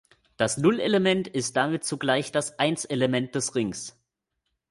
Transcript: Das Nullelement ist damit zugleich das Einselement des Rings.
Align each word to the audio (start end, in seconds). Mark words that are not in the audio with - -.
Das 0.35 0.57
Nullelement 0.57 1.27
ist 1.27 1.55
damit 1.55 1.83
zugleich 1.83 2.31
das 2.31 2.57
Einselement 2.57 3.35
des 3.35 3.53
Rings. 3.53 4.01